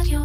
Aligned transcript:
רדיו. 0.00 0.20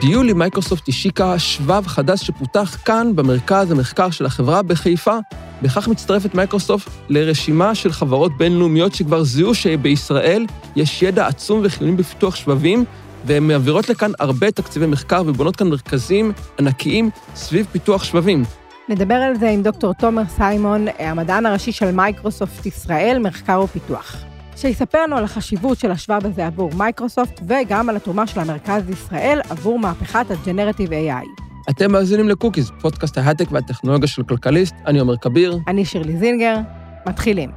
ביולי 0.00 0.32
מייקרוסופט 0.32 0.88
השיקה 0.88 1.38
שבב 1.38 1.86
חדש 1.86 2.26
שפותח 2.26 2.76
כאן 2.84 3.16
במרכז 3.16 3.70
המחקר 3.70 4.10
של 4.10 4.26
החברה 4.26 4.62
בחיפה. 4.62 5.16
בכך 5.62 5.88
מצטרפת 5.88 6.34
מייקרוסופט 6.34 6.90
לרשימה 7.08 7.74
של 7.74 7.92
חברות 7.92 8.36
בינלאומיות 8.36 8.94
שכבר 8.94 9.24
זיהו 9.24 9.54
שבישראל 9.54 10.46
יש 10.76 11.02
ידע 11.02 11.26
עצום 11.26 11.60
וחיוני 11.64 11.92
בפיתוח 11.92 12.36
שבבים, 12.36 12.84
והן 13.26 13.42
מעבירות 13.42 13.88
לכאן 13.88 14.10
הרבה 14.18 14.50
תקציבי 14.50 14.86
מחקר 14.86 15.22
ובונות 15.26 15.56
כאן 15.56 15.68
מרכזים 15.68 16.32
ענקיים 16.58 17.10
סביב 17.34 17.66
פיתוח 17.72 18.04
שבבים. 18.04 18.42
נדבר 18.88 19.14
על 19.14 19.36
זה 19.36 19.48
עם 19.48 19.62
דוקטור 19.62 19.94
תומר 19.94 20.22
סיימון, 20.28 20.86
המדען 20.98 21.46
הראשי 21.46 21.72
של 21.72 21.92
מייקרוסופט 21.92 22.66
ישראל, 22.66 23.18
מחקר 23.18 23.60
ופיתוח. 23.64 24.16
שיספר 24.56 25.02
לנו 25.02 25.16
על 25.16 25.24
החשיבות 25.24 25.78
של 25.78 25.90
השבב 25.90 26.20
הזה 26.26 26.46
עבור 26.46 26.70
מייקרוסופט, 26.76 27.40
וגם 27.48 27.88
על 27.88 27.96
התרומה 27.96 28.26
של 28.26 28.40
המרכז 28.40 28.90
ישראל 28.90 29.40
עבור 29.50 29.78
מהפכת 29.78 30.26
ה 30.30 30.35
generative 30.35 30.90
AI. 30.90 31.42
אתם 31.70 31.92
מאזינים 31.92 32.28
לקוקיז, 32.28 32.70
פודקאסט 32.80 33.18
ההייטק 33.18 33.52
והטכנולוגיה 33.52 34.08
של 34.08 34.22
כלכליסט, 34.22 34.74
אני 34.86 34.98
עומר 34.98 35.16
כביר. 35.16 35.58
אני 35.68 35.84
שירלי 35.84 36.16
זינגר, 36.16 36.56
מתחילים. 37.06 37.50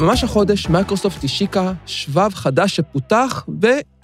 ממש 0.00 0.24
החודש 0.24 0.68
מייקרוסופט 0.68 1.24
השיקה 1.24 1.72
שבב 1.86 2.34
חדש 2.34 2.76
שפותח 2.76 3.46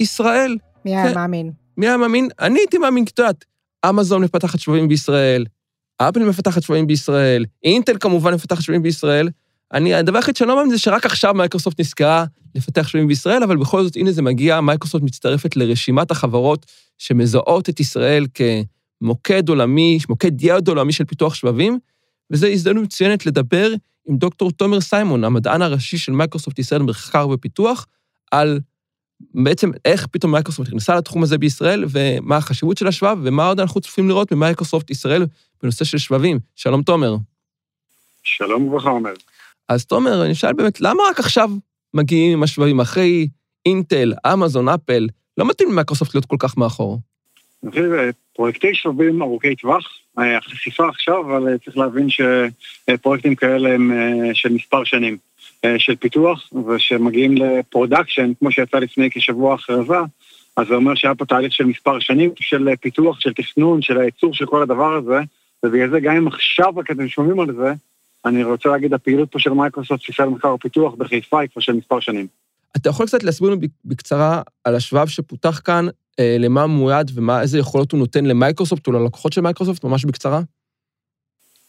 בישראל. 0.01 0.57
מי 0.85 0.97
היה 0.97 1.15
מאמין? 1.15 1.53
מי 1.77 1.89
היה 1.89 1.97
מאמין? 1.97 2.29
אני 2.41 2.59
הייתי 2.59 2.79
מאמין, 2.79 3.05
את 3.05 3.19
יודעת, 3.19 3.45
אמזון 3.89 4.25
מפתחת 4.25 4.61
שבבים 4.61 4.89
בישראל, 4.89 5.45
אפל 5.97 6.29
מפתחת 6.29 6.63
שבבים 6.63 6.87
בישראל, 6.87 7.45
אינטל 7.65 7.97
כמובן 8.01 8.35
מפתחת 8.35 8.63
שבבים 8.63 8.83
בישראל. 8.83 9.29
אני, 9.73 9.95
הדבר 9.95 10.19
היחיד 10.19 10.37
שאני 10.37 10.49
לא 10.49 10.57
מאמין 10.57 10.71
זה 10.71 10.79
שרק 10.79 11.07
עכשיו 11.07 11.35
מייקרוסופט 11.35 11.81
נזכרה 11.81 12.25
לפתח 12.55 12.89
שבבים 12.89 13.09
בישראל, 13.09 13.43
אבל 13.43 13.57
בכל 13.57 13.85
זאת, 13.85 13.97
הנה 13.97 14.13
זה 14.13 14.23
מגיע, 14.23 14.61
מייקרוסופט 14.61 15.05
מצטרפת 15.05 15.57
לרשימת 15.57 16.11
החברות 16.11 16.67
שמזהות 16.99 17.69
את 17.69 17.81
ישראל 17.81 18.27
כמוקד 18.35 19.49
עולמי, 19.49 19.99
מוקד 20.09 20.43
יעד 20.43 20.69
עולמי 20.69 20.93
של 20.93 21.05
פיתוח 21.05 21.35
שבבים, 21.35 21.79
וזו 22.35 22.47
הזדמנות 22.47 22.85
מצוינת 22.85 23.27
לדבר 23.27 23.73
עם 24.09 24.17
דוקטור 24.17 24.51
תומר 24.51 24.81
סיימון, 24.81 25.25
המדען 25.25 25.63
הראשי 25.63 25.99
של 25.99 26.13
מייקרוסופט 26.13 26.59
ישראל 26.59 26.83
במחקר 26.83 27.29
ופיתוח, 27.29 27.87
על 28.31 28.61
בעצם 29.35 29.71
איך 29.85 30.07
פתאום 30.07 30.33
מייקרוסופט 30.33 30.69
נכנסה 30.69 30.97
לתחום 30.97 31.23
הזה 31.23 31.39
בישראל, 31.39 31.85
ומה 31.91 32.37
החשיבות 32.37 32.79
של 32.79 32.87
השבב, 32.87 33.19
ומה 33.23 33.49
עוד 33.49 33.61
אנחנו 33.61 33.81
צופים 33.81 34.09
לראות 34.09 34.33
במייקרוסופט 34.33 34.91
ישראל 34.91 35.27
בנושא 35.63 35.85
של 35.85 35.99
שבבים. 35.99 36.39
שלום, 36.55 36.83
תומר. 36.83 37.17
שלום 38.23 38.69
וברכה, 38.69 38.91
עומר. 38.91 39.13
אז 39.69 39.85
תומר, 39.85 40.25
אני 40.25 40.35
שואל 40.35 40.53
באמת, 40.53 40.81
למה 40.81 41.03
רק 41.11 41.19
עכשיו 41.19 41.51
מגיעים 41.95 42.33
עם 42.33 42.43
השבבים 42.43 42.81
אחרי 42.81 43.29
אינטל, 43.67 44.13
אמזון, 44.33 44.69
אפל? 44.69 45.09
לא 45.39 45.49
מתאים 45.49 45.71
למייקרוסופט 45.71 46.15
להיות 46.15 46.27
כל 46.27 46.37
כך 46.39 46.57
מאחור. 46.57 46.99
פרויקטי 48.37 48.75
שבבים 48.75 49.23
ארוכי 49.23 49.57
טווח, 49.57 49.89
אה, 50.19 50.39
החשיפה 50.39 50.89
עכשיו, 50.89 51.21
אבל 51.21 51.49
אה, 51.49 51.59
צריך 51.59 51.77
להבין 51.77 52.07
שפרויקטים 52.11 53.35
כאלה 53.35 53.75
הם 53.75 53.93
אה, 53.93 54.35
של 54.35 54.53
מספר 54.53 54.85
שנים 54.85 55.17
של 55.79 55.97
פיתוח, 55.97 56.51
ושמגיעים 56.69 57.37
ל 57.37 57.45
production, 57.45 58.33
כמו 58.39 58.53
שיצא 58.53 58.79
לפני 58.79 59.11
כשבוע 59.11 59.55
הכרזה, 59.55 59.95
אז 60.57 60.67
זה 60.67 60.75
אומר 60.75 60.95
שהיה 60.95 61.15
פה 61.15 61.25
תהליך 61.25 61.53
של 61.53 61.65
מספר 61.65 61.99
שנים 61.99 62.31
של 62.41 62.69
פיתוח, 62.81 63.21
של 63.21 63.33
תכנון, 63.33 63.83
של 63.83 64.01
הייצור 64.01 64.35
של 64.35 64.47
כל 64.47 64.63
הדבר 64.63 64.95
הזה, 64.95 65.21
ובגלל 65.63 65.91
זה 65.91 66.01
גם 66.01 66.17
אם 66.17 66.29
עכשיו 66.29 66.73
רק 66.77 66.91
אתם 66.91 67.09
שומעים 67.09 67.41
על 67.41 67.55
זה, 67.57 67.73
אני 68.25 68.45
רוצה 68.45 68.69
להגיד, 68.69 68.95
הפעילות 68.95 69.33
פה 69.33 69.39
של 69.39 69.51
מייקרוסופט, 69.51 70.01
תפיסה 70.01 70.25
למחקר 70.25 70.55
ופיתוח 70.55 70.95
בחיפה 70.95 71.41
היא 71.41 71.49
כבר 71.49 71.63
של 71.63 71.73
מספר 71.73 72.01
שנים. 72.01 72.27
אתה 72.77 72.89
יכול 72.89 73.07
קצת 73.07 73.23
להסביר 73.23 73.51
לנו 73.51 73.61
בקצרה 73.85 74.43
על 74.65 74.75
השבב 74.75 75.07
שפותח 75.07 75.61
כאן, 75.65 75.87
למה 76.21 76.63
הוא 76.63 76.71
מיועד 76.71 77.11
ואיזה 77.15 77.59
יכולות 77.59 77.93
הוא 77.93 77.99
נותן 77.99 78.25
למייקרוסופט 78.25 78.87
או 78.87 78.93
ללקוחות 78.93 79.33
של 79.33 79.41
מייקרוסופט, 79.41 79.85
ממש 79.85 80.05
בקצרה? 80.05 80.41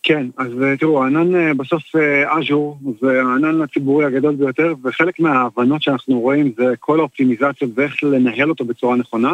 כן, 0.08 0.28
אז 0.38 0.48
אה, 0.64 0.78
תראו, 0.78 1.04
הענן 1.04 1.36
אה, 1.36 1.54
בסוף 1.54 1.84
אג'ור 2.26 2.80
זה 3.02 3.22
הענן 3.22 3.62
הציבורי 3.62 4.06
הגדול 4.06 4.36
ביותר, 4.36 4.74
וחלק 4.84 5.20
מההבנות 5.20 5.82
שאנחנו 5.82 6.20
רואים 6.20 6.54
זה 6.58 6.74
כל 6.80 7.00
האופטימיזציות 7.00 7.72
ואיך 7.76 8.04
לנהל 8.04 8.50
אותו 8.50 8.66
בצורה 8.66 8.96
נכונה, 8.96 9.34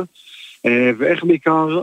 ואיך 0.98 1.24
בעיקר 1.24 1.82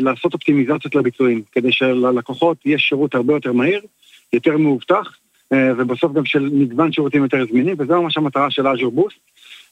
לעשות 0.00 0.34
אופטימיזציות 0.34 0.94
לביצועים, 0.94 1.42
כדי 1.52 1.72
שללקוחות 1.72 2.56
יש 2.64 2.82
שירות 2.82 3.14
הרבה 3.14 3.34
יותר 3.34 3.52
מהיר, 3.52 3.80
יותר 4.32 4.56
מאובטח, 4.56 5.16
ובסוף 5.50 6.12
גם 6.12 6.24
של 6.24 6.50
מגוון 6.52 6.92
שירותים 6.92 7.22
יותר 7.22 7.44
זמינים, 7.50 7.76
וזה 7.78 7.94
ממש 7.94 8.16
המטרה 8.16 8.50
של 8.50 8.66
Azure 8.66 8.92
Boost. 8.92 9.16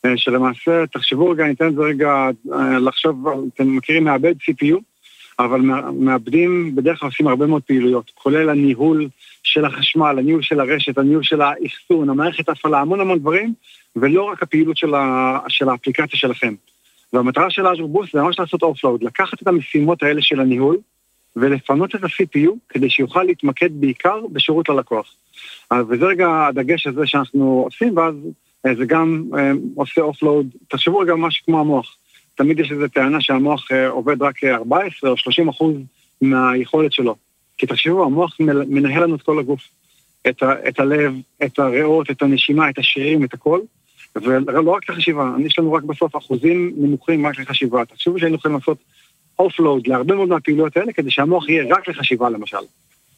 אה, 0.05 0.17
שלמעשה, 0.17 0.87
תחשבו 0.87 1.31
רגע, 1.31 1.45
ניתן 1.45 1.69
את 1.69 1.75
זה 1.75 1.83
רגע 1.83 2.31
אה, 2.53 2.79
לחשוב, 2.79 3.29
אתם 3.55 3.77
מכירים 3.77 4.05
מעבד 4.05 4.35
CPU, 4.35 4.77
אבל 5.39 5.61
מעבדים 5.93 6.75
בדרך 6.75 7.01
כלל 7.01 7.09
עושים 7.09 7.29
הרבה 7.29 7.47
מאוד 7.47 7.63
פעילויות, 7.63 8.11
כולל 8.15 8.51
הניהול 8.51 9.09
של 9.43 9.65
החשמל, 9.65 10.17
הניהול 10.19 10.43
של 10.43 10.61
הרשת, 10.61 10.99
הניהול 10.99 11.23
של 11.23 11.41
האחסון, 11.41 12.11
המערכת 12.11 12.49
ההפעלה, 12.49 12.81
המון 12.81 13.01
המון 13.01 13.19
דברים, 13.19 13.55
ולא 13.97 14.23
רק 14.23 14.43
הפעילות 14.43 14.77
של, 14.77 14.95
ה, 14.95 15.39
של 15.49 15.69
האפליקציה 15.69 16.19
שלכם. 16.19 16.55
והמטרה 17.13 17.51
של 17.51 17.67
אג'ור 17.67 17.89
בוסט 17.89 18.13
זה 18.13 18.23
ממש 18.23 18.39
לעשות 18.39 18.63
אופלואוד, 18.63 19.03
לקחת 19.03 19.43
את 19.43 19.49
המשימות 19.49 20.03
האלה 20.03 20.23
של 20.23 20.41
הניהול, 20.41 20.79
ולפנות 21.37 21.95
את 21.95 22.05
ה-CPU 22.05 22.51
כדי 22.69 22.91
שיוכל 22.91 23.23
להתמקד 23.23 23.81
בעיקר 23.81 24.21
בשירות 24.33 24.69
ללקוח. 24.69 25.15
וזה 25.89 26.05
רגע 26.05 26.47
הדגש 26.47 26.87
הזה 26.87 27.07
שאנחנו 27.07 27.63
עושים, 27.65 27.97
ואז 27.97 28.15
זה 28.73 28.85
גם 28.85 29.25
אה, 29.39 29.53
עושה 29.75 30.01
offload. 30.01 30.47
תחשבו 30.69 30.99
רגע 30.99 31.15
משהו 31.15 31.45
כמו 31.45 31.61
המוח. 31.61 31.97
תמיד 32.35 32.59
יש 32.59 32.73
איזו 32.73 32.89
טענה 32.89 33.21
שהמוח 33.21 33.73
אה, 33.73 33.89
עובד 33.89 34.23
רק 34.23 34.45
14 34.45 35.11
או 35.11 35.17
30 35.17 35.49
אחוז 35.49 35.75
מהיכולת 36.21 36.93
שלו. 36.93 37.17
כי 37.59 37.67
תחשבו, 37.67 38.05
המוח 38.05 38.37
מנהל 38.69 39.03
לנו 39.03 39.15
את 39.15 39.23
כל 39.23 39.39
הגוף. 39.39 39.61
את, 40.29 40.43
ה, 40.43 40.69
את 40.69 40.81
הלב, 40.81 41.15
את 41.45 41.59
הריאות, 41.59 42.11
את 42.11 42.23
הנשימה, 42.23 42.71
את 42.71 42.79
השרירים, 42.79 43.25
את 43.25 43.35
הכל. 43.35 43.61
ולא 44.17 44.71
רק 44.71 44.91
לחשיבה, 44.91 45.31
יש 45.39 45.59
לנו 45.59 45.73
רק 45.73 45.83
בסוף 45.83 46.17
אחוזים 46.17 46.73
נמוכים 46.77 47.27
רק 47.27 47.39
לחשיבה. 47.39 47.85
תחשבו 47.85 48.19
שהיינו 48.19 48.37
יכולים 48.37 48.57
לעשות 48.57 48.79
offload 49.39 49.87
להרבה 49.87 50.15
מאוד 50.15 50.29
מהפעילויות 50.29 50.77
האלה, 50.77 50.93
כדי 50.93 51.11
שהמוח 51.11 51.49
יהיה 51.49 51.75
רק 51.75 51.89
לחשיבה 51.89 52.31
למשל. 52.31 52.57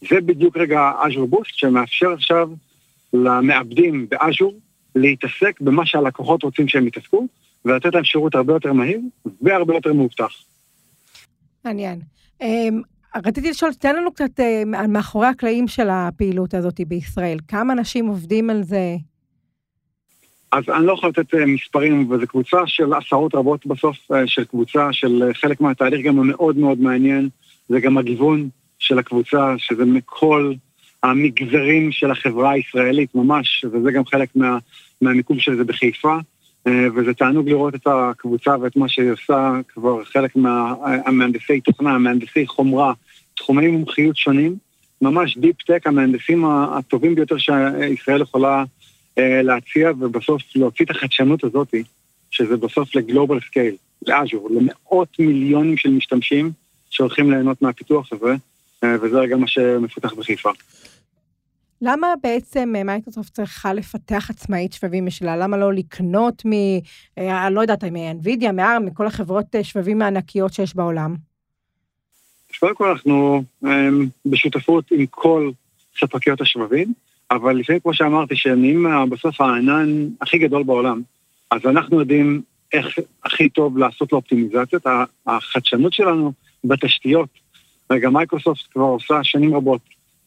זה 0.01 0.21
בדיוק 0.21 0.57
רגע 0.57 0.93
אג'ור 0.99 1.27
בוסט 1.29 1.51
שמאפשר 1.55 2.13
עכשיו 2.13 2.49
למעבדים 3.13 4.07
באג'ור 4.09 4.55
להתעסק 4.97 5.61
במה 5.61 5.87
שהלקוחות 5.87 6.43
רוצים 6.43 6.69
שהם 6.69 6.87
יתעסקו, 6.87 7.27
ולתת 7.65 7.95
להם 7.95 8.05
שירות 8.05 8.35
הרבה 8.35 8.53
יותר 8.53 8.73
מהיר 8.73 9.01
והרבה 9.43 9.75
יותר 9.75 9.93
מאובטח. 9.93 10.33
מעניין. 11.65 12.01
אמ, 12.41 12.83
רציתי 13.25 13.51
לשאול, 13.51 13.73
תן 13.73 13.97
לנו 13.97 14.13
קצת 14.13 14.41
אה, 14.41 14.63
מאחורי 14.89 15.27
הקלעים 15.27 15.69
של 15.69 15.89
הפעילות 15.91 16.55
הזאת 16.55 16.81
בישראל. 16.89 17.39
כמה 17.49 17.73
אנשים 17.73 18.07
עובדים 18.07 18.51
על 18.51 18.63
זה? 18.63 18.97
אז 20.53 20.65
אני 20.69 20.87
לא 20.87 20.93
יכול 20.93 21.09
לתת 21.09 21.35
אה, 21.35 21.47
מספרים, 21.47 22.11
וזו 22.11 22.27
קבוצה 22.27 22.57
של 22.67 22.95
עשרות 22.95 23.35
רבות 23.35 23.67
בסוף, 23.67 23.97
אה, 24.13 24.27
של 24.27 24.45
קבוצה 24.45 24.89
של 24.93 25.31
חלק 25.35 25.61
מהתהליך 25.61 26.07
גם 26.07 26.19
המאוד 26.19 26.57
מאוד 26.57 26.81
מעניין, 26.81 27.29
זה 27.69 27.81
גם 27.81 27.99
הגיוון 27.99 28.49
של 28.79 28.99
הקבוצה, 28.99 29.55
שזה 29.59 29.85
מכל 29.85 30.53
המגזרים 31.03 31.93
של 31.93 32.11
החברה 32.11 32.51
הישראלית 32.51 33.15
ממש, 33.15 33.65
וזה 33.73 33.93
גם 33.93 34.07
חלק 34.07 34.29
מה, 34.35 34.59
מהמיקום 35.01 35.41
של 35.41 35.57
זה 35.57 35.65
בחיפה, 35.65 36.17
אה, 36.67 36.87
וזה 36.95 37.15
תענוג 37.15 37.49
לראות 37.49 37.75
את 37.75 37.87
הקבוצה 37.87 38.57
ואת 38.61 38.77
מה 38.77 38.89
שהיא 38.89 39.11
עושה 39.11 39.53
כבר 39.69 40.05
חלק 40.05 40.37
מהמהנדסי 40.37 41.61
תוכנה, 41.61 41.95
המהנדסי 41.95 42.47
חומרה, 42.47 42.93
תחומי 43.37 43.69
מומחיות 43.69 44.17
שונים, 44.17 44.57
ממש 45.03 45.39
deep 45.39 45.63
tech, 45.63 45.87
המהנדסים 45.87 46.45
הטובים 46.45 47.15
ביותר 47.15 47.37
שישראל 47.39 48.23
יכולה 48.23 48.65
אה, 49.19 49.43
להציע, 49.43 49.91
ובסוף 49.99 50.43
להוציא 50.55 50.85
את 50.85 50.91
החדשנות 50.91 51.45
הזאת, 51.45 51.75
שזה 52.31 52.57
בסוף 52.57 52.95
ל 52.95 53.01
global 53.01 53.41
scale, 53.47 53.75
לאז'ור, 54.07 54.49
למאות 54.51 55.09
מיליונים 55.19 55.77
של 55.77 55.91
משתמשים 55.91 56.51
שהולכים 56.91 57.31
ליהנות 57.31 57.63
מהפיתוח 57.63 58.13
הזה, 58.13 58.35
אה, 58.85 58.97
וזה 59.03 59.19
רגע 59.19 59.37
מה 59.37 59.47
שמפותח 59.47 60.13
בחיפה. 60.13 60.51
למה 61.83 62.07
בעצם 62.23 62.73
אה, 62.77 62.85
מייקרוסופט 62.85 63.33
צריכה 63.35 63.73
לפתח 63.73 64.31
עצמאית 64.31 64.73
שבבים 64.73 65.07
משלה? 65.07 65.37
למה 65.37 65.57
לא 65.57 65.73
לקנות 65.73 66.43
מ... 66.47 66.51
אה, 67.19 67.51
לא 67.51 67.61
יודעת, 67.61 67.85
מ-NVIDIA, 67.85 68.53
מ-ARM, 68.53 68.81
מכל 68.81 69.07
החברות 69.07 69.55
אה, 69.55 69.65
שבבים 69.65 70.03
הענקיות 70.03 70.53
שיש 70.53 70.77
בעולם? 70.77 71.17
קודם 72.61 72.75
כל 72.75 72.91
אנחנו 72.91 73.43
בשותפות 74.27 74.91
עם 74.91 75.07
כל 75.11 75.51
ספקיות 76.01 76.41
השבבים, 76.41 76.93
אבל 77.31 77.57
לפעמים, 77.57 77.81
כמו 77.81 77.95
שאמרתי, 77.95 78.37
שהם 78.37 78.61
נהיים 78.61 78.87
בסוף 79.11 79.41
הענן 79.41 80.09
הכי 80.21 80.39
גדול 80.39 80.63
בעולם, 80.63 81.03
אז 81.51 81.61
אנחנו 81.65 82.01
יודעים 82.01 82.43
איך 82.73 82.99
הכי 83.25 83.49
טוב 83.49 83.79
לעשות 83.79 84.13
לו 84.13 84.19
אופטימיזציות. 84.19 84.87
החדשנות 85.27 85.93
שלנו 85.93 86.33
בתשתיות, 86.65 87.29
רגע, 87.91 88.11
מייקרוסופט 88.11 88.73
כבר 88.73 88.83
עושה 88.83 89.25
שנים 89.25 89.55
רבות 89.55 89.81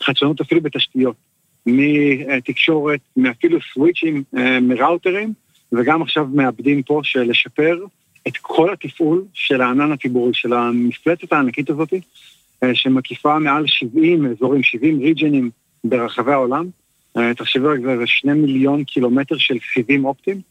חדשנות 0.03 0.41
אפילו 0.41 0.61
בתשתיות, 0.61 1.15
מתקשורת, 1.65 2.99
מאפילו 3.17 3.59
סוויצ'ים, 3.73 4.23
אה, 4.37 4.59
מראוטרים, 4.59 5.33
וגם 5.71 6.01
עכשיו 6.01 6.27
מאבדים 6.33 6.83
פה 6.83 7.01
של 7.03 7.21
לשפר 7.21 7.77
את 8.27 8.37
כל 8.41 8.73
התפעול 8.73 9.23
של 9.33 9.61
הענן 9.61 9.91
הציבורי, 9.91 10.33
של 10.33 10.53
המפלצת 10.53 11.33
הענקית 11.33 11.69
הזאת, 11.69 11.93
אה, 12.63 12.75
שמקיפה 12.75 13.39
מעל 13.39 13.63
70 13.67 14.25
אזורים, 14.25 14.63
70 14.63 14.99
ריג'נים 14.99 15.49
ברחבי 15.83 16.31
העולם. 16.31 16.65
אה, 17.17 17.33
תחשבו 17.33 17.67
רק 17.67 17.79
זה 17.79 18.07
שני 18.07 18.33
מיליון 18.33 18.83
קילומטר 18.83 19.37
של 19.37 19.57
סיבים 19.73 20.05
אופטיים 20.05 20.41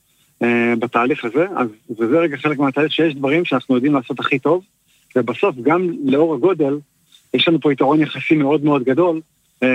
בתהליך 0.79 1.25
הזה, 1.25 1.47
אז 1.57 1.69
וזה 1.91 2.19
רגע 2.19 2.37
חלק 2.37 2.59
מהתהליך 2.59 2.93
שיש 2.93 3.15
דברים 3.15 3.45
שאנחנו 3.45 3.75
יודעים 3.75 3.95
לעשות 3.95 4.21
הכי 4.21 4.39
טוב, 4.39 4.65
ובסוף 5.17 5.57
גם 5.63 5.91
לאור 6.05 6.35
הגודל, 6.35 6.79
יש 7.35 7.49
לנו 7.49 7.61
פה 7.61 7.73
יתרון 7.73 8.01
יחסי 8.01 8.35
מאוד 8.35 8.65
מאוד 8.65 8.85
גדול, 8.85 9.21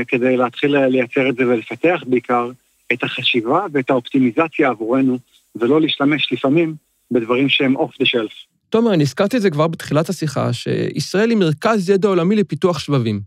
כדי 0.07 0.37
להתחיל 0.37 0.77
לייצר 0.77 1.29
את 1.29 1.35
זה 1.35 1.47
ולפתח 1.47 2.03
בעיקר 2.07 2.49
את 2.93 3.03
החשיבה 3.03 3.65
ואת 3.71 3.89
האופטימיזציה 3.89 4.69
עבורנו, 4.69 5.17
ולא 5.55 5.81
להשתמש 5.81 6.33
לפעמים 6.33 6.75
בדברים 7.11 7.49
שהם 7.49 7.75
אוף 7.75 7.91
דה 7.99 8.05
שלף. 8.05 8.31
תומר, 8.69 8.93
אני 8.93 9.03
הזכרתי 9.03 9.37
את 9.37 9.41
זה 9.41 9.49
כבר 9.49 9.67
בתחילת 9.67 10.09
השיחה, 10.09 10.53
שישראל 10.53 11.29
היא 11.29 11.37
מרכז 11.37 11.89
ידע 11.89 12.07
עולמי 12.07 12.35
לפיתוח 12.35 12.79
שבבים. 12.79 13.21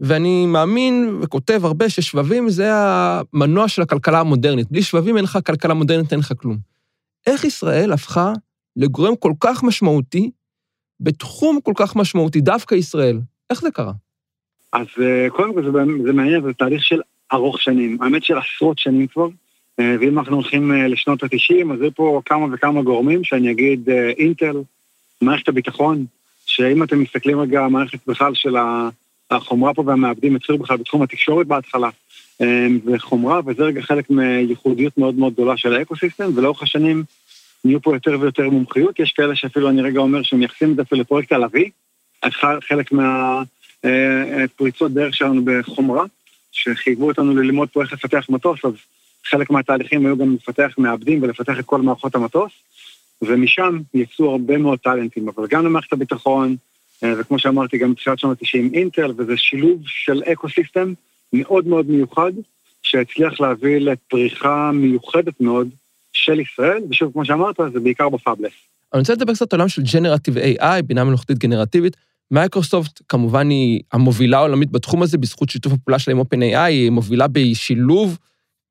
ואני 0.00 0.46
מאמין 0.46 1.18
וכותב 1.22 1.60
הרבה 1.64 1.88
ששבבים 1.88 2.50
זה 2.50 2.70
המנוע 2.74 3.68
של 3.68 3.82
הכלכלה 3.82 4.20
המודרנית. 4.20 4.70
בלי 4.70 4.82
שבבים 4.82 5.16
אין 5.16 5.24
לך 5.24 5.38
כלכלה 5.46 5.74
מודרנית, 5.74 6.12
אין 6.12 6.20
לך 6.20 6.32
כלום. 6.36 6.58
איך 7.26 7.44
ישראל 7.44 7.92
הפכה 7.92 8.32
לגורם 8.76 9.16
כל 9.16 9.32
כך 9.40 9.62
משמעותי, 9.62 10.30
בתחום 11.00 11.58
כל 11.62 11.72
כך 11.76 11.96
משמעותי, 11.96 12.40
דווקא 12.40 12.74
ישראל? 12.74 13.20
איך 13.50 13.60
זה 13.60 13.70
קרה? 13.70 13.92
אז 14.74 14.86
אה, 15.02 15.30
קודם 15.30 15.54
כל 15.54 15.62
זה, 15.62 15.70
זה 16.04 16.12
מעניין, 16.12 16.42
זה 16.42 16.52
תהליך 16.52 16.84
של 16.84 17.00
ארוך 17.32 17.60
שנים, 17.60 17.98
האמת 18.02 18.24
של 18.24 18.34
עשרות 18.38 18.78
שנים 18.78 19.06
כבר, 19.06 19.28
אה, 19.80 19.96
ואם 20.00 20.18
אנחנו 20.18 20.36
הולכים 20.36 20.72
אה, 20.72 20.88
לשנות 20.88 21.22
ה-90, 21.22 21.72
אז 21.72 21.78
זה 21.78 21.90
פה 21.90 22.20
כמה 22.24 22.46
וכמה 22.52 22.82
גורמים, 22.82 23.24
שאני 23.24 23.50
אגיד 23.50 23.88
אינטל, 24.18 24.56
מערכת 25.20 25.48
הביטחון, 25.48 26.04
שאם 26.46 26.82
אתם 26.82 27.00
מסתכלים 27.00 27.40
רגע, 27.40 27.60
המערכת 27.60 27.98
בכלל 28.06 28.34
של 28.34 28.56
החומרה 29.30 29.74
פה 29.74 29.82
והמעבדים 29.86 30.36
התחילו 30.36 30.58
בכלל 30.58 30.76
בתחום 30.76 31.02
התקשורת 31.02 31.46
בהתחלה, 31.46 31.88
וחומרה, 32.86 33.40
וזה 33.46 33.62
רגע 33.62 33.82
חלק 33.82 34.10
מייחודיות 34.10 34.98
מאוד 34.98 35.14
מאוד 35.14 35.32
גדולה 35.32 35.56
של 35.56 35.74
האקוסיסטם, 35.74 36.30
ולאורך 36.34 36.62
השנים 36.62 37.04
נהיו 37.64 37.82
פה 37.82 37.94
יותר 37.94 38.20
ויותר 38.20 38.50
מומחיות, 38.50 39.00
יש 39.00 39.12
כאלה 39.12 39.36
שאפילו 39.36 39.68
אני 39.68 39.82
רגע 39.82 40.00
אומר 40.00 40.22
שמייחסים 40.22 40.70
את 40.70 40.76
זה 40.76 40.82
אפילו 40.82 41.00
לפרויקט 41.00 41.32
הלוי, 41.32 41.70
חלק 42.68 42.92
מה... 42.92 43.42
אה, 43.84 43.90
אה, 43.90 44.48
פריצות 44.56 44.92
דרך 44.92 45.14
שלנו 45.14 45.42
בחומרה, 45.44 46.04
שחייבו 46.52 47.06
אותנו 47.06 47.36
ללמוד 47.36 47.68
פה 47.72 47.82
איך 47.82 47.92
לפתח 47.92 48.26
מטוס, 48.28 48.64
אז 48.64 48.72
חלק 49.24 49.50
מהתהליכים 49.50 50.06
היו 50.06 50.16
גם 50.16 50.34
לפתח 50.34 50.74
מעבדים 50.78 51.22
ולפתח 51.22 51.58
את 51.58 51.64
כל 51.64 51.80
מערכות 51.80 52.14
המטוס, 52.14 52.52
ומשם 53.22 53.80
יצאו 53.94 54.30
הרבה 54.30 54.58
מאוד 54.58 54.78
טאלנטים, 54.78 55.28
אבל 55.28 55.46
גם 55.46 55.64
למערכת 55.64 55.92
הביטחון, 55.92 56.56
אה, 57.04 57.12
וכמו 57.18 57.38
שאמרתי, 57.38 57.78
גם 57.78 57.92
בתחילת 57.92 58.18
שנות 58.18 58.38
ה-90 58.42 58.74
אינטל, 58.74 59.12
וזה 59.16 59.36
שילוב 59.36 59.82
של 59.86 60.22
ecosystem 60.32 60.92
מאוד 61.32 61.66
מאוד 61.66 61.90
מיוחד, 61.90 62.32
שהצליח 62.82 63.40
להביא 63.40 63.78
לפריחה 63.78 64.70
מיוחדת 64.74 65.40
מאוד 65.40 65.68
של 66.12 66.40
ישראל, 66.40 66.82
ושוב, 66.90 67.12
כמו 67.12 67.24
שאמרת, 67.24 67.56
זה 67.72 67.80
בעיקר 67.80 68.08
ב 68.08 68.13
fabless. 68.13 68.52
אני 68.92 69.00
רוצה 69.00 69.12
לדבר 69.12 69.34
קצת 69.34 69.52
על 69.52 69.60
עולם 69.60 69.68
של 69.68 69.82
generative 69.92 70.38
AI, 70.38 70.82
בינה 70.86 71.04
מלאכותית 71.04 71.38
גנרטיבית. 71.38 71.96
מייקרוסופט 72.30 73.02
כמובן 73.08 73.50
היא 73.50 73.80
המובילה 73.92 74.38
העולמית 74.38 74.70
בתחום 74.70 75.02
הזה, 75.02 75.18
בזכות 75.18 75.48
שיתוף 75.48 75.72
הפעולה 75.72 75.98
שלה 75.98 76.14
עם 76.14 76.20
OpenAI, 76.20 76.58
היא 76.58 76.90
מובילה 76.90 77.28
בשילוב 77.28 78.18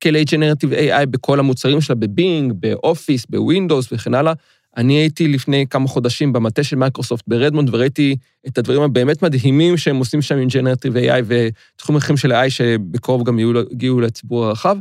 כלי 0.03 0.23
generative 0.24 0.74
AI 0.73 1.05
בכל 1.05 1.39
המוצרים 1.39 1.81
שלה, 1.81 1.95
בבינג, 1.95 2.53
באופיס, 2.59 3.25
בווינדוס 3.29 3.88
וכן 3.91 4.13
הלאה. 4.13 4.33
אני 4.77 4.94
הייתי 4.94 5.27
לפני 5.27 5.65
כמה 5.69 5.88
חודשים 5.88 6.33
במטה 6.33 6.63
של 6.63 6.75
מייקרוסופט 6.75 7.23
ברדמונד, 7.27 7.69
וראיתי 7.73 8.15
את 8.47 8.57
הדברים 8.57 8.81
הבאמת 8.81 9.23
מדהימים 9.23 9.77
שהם 9.77 9.95
עושים 9.95 10.21
שם 10.21 10.38
עם 10.38 10.47
generative 10.48 10.98
AI 10.97 11.23
ותחום 11.25 11.95
אחרים 11.95 12.17
של 12.17 12.31
AI 12.31 12.50
שבקרוב 12.50 13.23
גם 13.23 13.39
יגיעו 13.71 14.01
לציבור 14.01 14.45
הרחב. 14.45 14.77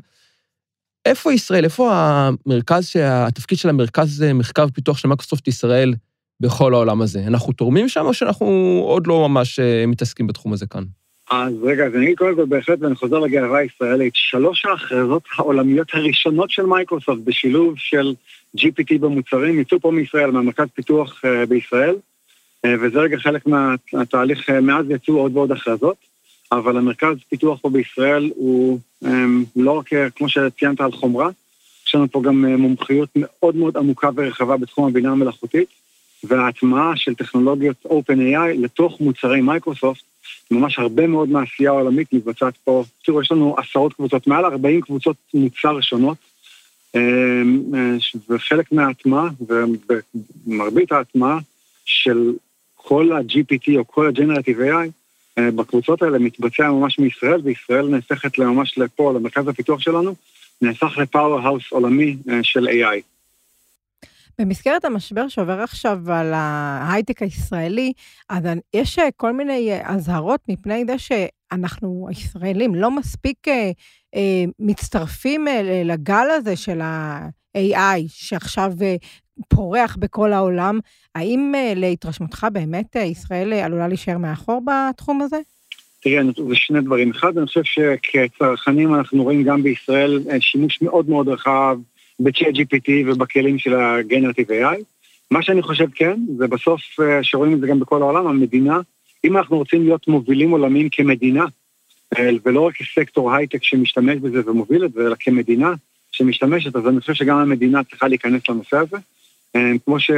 איפה 1.05 1.33
ישראל, 1.33 1.65
איפה 1.65 1.93
המרכז, 1.95 2.93
התפקיד 3.03 3.59
של 3.59 3.69
המרכז 3.69 4.25
מחקר 4.35 4.67
ופיתוח 4.69 4.99
של 4.99 5.09
מייקרוסופט 5.09 5.49
ישראל 5.49 5.95
בכל 6.43 6.75
העולם 6.75 7.03
הזה? 7.03 7.21
אנחנו 7.27 7.53
תורמים 7.53 7.89
שם, 7.89 8.05
או 8.05 8.15
שאנחנו 8.15 8.81
עוד 8.87 9.07
לא 9.07 9.29
ממש 9.29 9.59
אה, 9.59 9.85
מתעסקים 9.87 10.27
בתחום 10.27 10.53
הזה 10.53 10.67
כאן? 10.67 10.85
אז 11.31 11.53
רגע, 11.63 11.87
אז 11.87 11.95
אני 11.95 12.15
קודם 12.15 12.37
כל 12.37 12.45
בהחלט, 12.45 12.79
ואני 12.81 12.95
חוזר 12.95 13.19
לגאווה 13.19 13.59
הישראלית, 13.59 14.13
שלוש 14.17 14.65
ההכרזות 14.65 15.23
העולמיות 15.37 15.89
הראשונות 15.93 16.51
של 16.51 16.67
מייקרוסופט 16.67 17.21
בשילוב 17.25 17.75
של 17.77 18.15
GPT 18.57 18.99
במוצרים 19.01 19.61
יצאו 19.61 19.81
פה 19.81 19.91
מישראל, 19.91 20.31
מהמרכז 20.31 20.67
פיתוח 20.75 21.25
אה, 21.25 21.47
בישראל, 21.49 21.95
אה, 22.67 22.69
וזה 22.81 22.99
רגע 22.99 23.19
חלק 23.19 23.47
מהתהליך, 23.93 24.51
מאז 24.51 24.91
יצאו 24.91 25.19
עוד 25.19 25.37
ועוד 25.37 25.53
הכרזות, 25.53 25.97
אבל 26.53 26.77
המרכז 26.77 27.17
פיתוח 27.29 27.61
פה 27.61 27.71
בישראל 27.71 28.31
הוא 28.35 28.79
אמ, 29.05 29.09
לא 29.57 29.71
רק, 29.71 29.91
כמו 30.17 30.29
שציינת, 30.29 30.81
על 30.81 30.93
חומרה, 30.93 31.29
יש 31.87 31.95
לנו 31.95 32.11
פה 32.11 32.23
גם 32.23 32.45
מומחיות 32.45 33.09
מאוד 33.17 33.57
מאוד 33.57 33.77
עמוקה 33.77 34.09
ורחבה 34.17 34.57
בתחום 34.57 34.89
הבינה 34.89 35.11
המלאכותית, 35.11 35.82
וההטמעה 36.25 36.93
של 36.97 37.15
טכנולוגיות 37.15 37.87
OpenAI 37.87 38.59
לתוך 38.59 39.01
מוצרי 39.01 39.41
מייקרוסופט, 39.41 40.03
ממש 40.51 40.79
הרבה 40.79 41.07
מאוד 41.07 41.29
מהעשייה 41.29 41.71
העולמית 41.71 42.13
מתבצעת 42.13 42.55
פה. 42.65 42.85
תראו, 43.05 43.23
יש 43.23 43.33
לנו 43.33 43.57
עשרות 43.59 43.93
קבוצות, 43.93 44.27
מעל 44.27 44.45
40 44.45 44.81
קבוצות 44.81 45.17
מוצר 45.35 45.81
שונות, 45.81 46.19
אמ, 46.95 47.63
וחלק 48.29 48.73
מההטמעה, 48.73 49.29
ומרבית 50.47 50.93
ההטמעה 50.93 51.39
של 51.85 52.33
כל 52.77 53.13
ה-GPT 53.13 53.77
או 53.77 53.87
כל 53.87 54.07
ה-Generative 54.07 54.59
AI, 54.59 54.91
אה, 55.39 55.51
בקבוצות 55.51 56.03
האלה 56.03 56.19
מתבצע 56.19 56.71
ממש 56.71 56.99
מישראל, 56.99 57.41
וישראל 57.45 57.87
נהפכת 57.87 58.39
ממש 58.39 58.79
לפה, 58.79 59.13
למרכז 59.17 59.49
הפיתוח 59.49 59.81
שלנו, 59.81 60.15
נהפך 60.63 60.99
לפאוור 60.99 61.41
האוס 61.41 61.65
עולמי 61.71 62.17
אה, 62.31 62.39
של 62.43 62.69
AI. 62.69 63.12
במסגרת 64.39 64.85
המשבר 64.85 65.29
שעובר 65.29 65.61
עכשיו 65.61 65.99
על 66.13 66.33
ההייטק 66.35 67.23
הישראלי, 67.23 67.93
אז 68.29 68.45
יש 68.75 68.99
אה, 68.99 69.09
כל 69.17 69.33
מיני 69.33 69.73
אה, 69.73 69.95
אזהרות 69.95 70.41
מפני 70.49 70.85
זה 70.87 70.99
שאנחנו, 70.99 72.07
הישראלים, 72.09 72.75
לא 72.75 72.91
מספיק 72.91 73.49
אה, 73.49 74.45
מצטרפים 74.59 75.47
לגל 75.85 76.27
הזה 76.31 76.57
של 76.57 76.81
ה-AI, 76.81 78.01
שעכשיו 78.09 78.73
פורח 79.49 79.97
בכל 80.01 80.33
העולם. 80.33 80.81
האם 81.15 81.55
להתרשמותך 81.77 82.47
באמת 82.53 82.97
ישראל 82.97 83.53
עלולה 83.53 83.89
להישאר 83.89 84.19
מאחור 84.19 84.61
בתחום 84.67 85.23
הזה? 85.23 85.37
תראה, 86.03 86.23
זה 86.49 86.55
שני 86.55 86.81
דברים. 86.81 87.11
אחד, 87.11 87.39
אני 87.39 87.47
חושב 87.47 87.63
שכצרכנים 87.65 88.95
אנחנו 88.95 89.23
רואים 89.23 89.43
גם 89.43 89.63
בישראל 89.63 90.21
שימוש 90.41 90.83
מאוד 90.83 91.09
מאוד 91.09 91.29
רחב 91.29 91.79
ב-chat 92.23 92.57
GPT 92.57 92.91
ובכלים 93.07 93.59
של 93.59 93.75
ה-Generative 93.75 94.51
AI. 94.51 94.83
מה 95.31 95.43
שאני 95.43 95.63
חושב 95.63 95.87
כן, 95.95 96.21
זה 96.39 96.47
בסוף, 96.47 96.81
אה, 97.01 97.19
שרואים 97.23 97.55
את 97.55 97.61
זה 97.61 97.67
גם 97.67 97.81
בכל 97.81 98.03
העולם, 98.03 98.27
המדינה, 98.27 98.81
אם 99.25 99.37
אנחנו 99.37 99.57
רוצים 99.57 99.85
להיות 99.85 100.09
מובילים 100.09 100.51
עולמיים 100.51 100.89
כמדינה, 100.93 101.45
אה, 102.19 102.31
ולא 102.45 102.61
רק 102.61 102.75
כסקטור 102.75 103.35
הייטק 103.35 103.63
שמשתמש 103.63 104.19
בזה 104.19 104.51
ומוביל 104.51 104.85
את 104.85 104.93
זה, 104.93 105.07
אלא 105.07 105.15
כמדינה 105.21 105.73
שמשתמשת, 106.13 106.77
אז 106.77 106.89
אני 106.89 107.01
חושב 107.01 107.15
שגם 107.15 107.37
המדינה 107.37 107.85
צריכה 107.85 108.09
להיכנס 108.09 108.49
לנושא 108.49 108.77
הזה. 108.77 108.97
אה, 109.57 109.71
כמו, 109.85 110.01
ש... 110.01 110.11